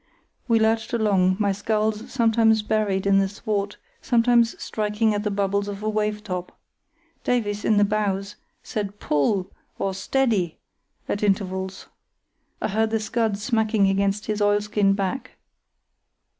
We 0.47 0.59
lurched 0.59 0.93
along, 0.93 1.35
my 1.39 1.51
scull 1.51 1.91
sometimes 1.91 2.63
buried 2.63 3.03
to 3.03 3.11
the 3.11 3.27
thwart, 3.27 3.77
sometimes 4.01 4.59
striking 4.59 5.13
at 5.13 5.21
the 5.21 5.29
bubbles 5.29 5.67
of 5.67 5.83
a 5.83 5.89
wave 5.89 6.23
top. 6.23 6.57
Davies, 7.23 7.63
in 7.63 7.77
the 7.77 7.85
bows, 7.85 8.35
said 8.63 8.99
"Pull!" 8.99 9.51
or 9.77 9.93
"Steady!" 9.93 10.57
at 11.07 11.21
intervals. 11.21 11.85
I 12.63 12.69
heard 12.69 12.89
the 12.89 12.99
scud 12.99 13.37
smacking 13.37 13.89
against 13.89 14.25
his 14.25 14.41
oilskin 14.41 14.93
back. 14.93 15.37